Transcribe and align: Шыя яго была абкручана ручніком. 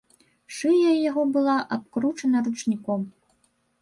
Шыя 0.59 0.93
яго 1.09 1.25
была 1.37 1.57
абкручана 1.75 2.37
ручніком. 2.49 3.01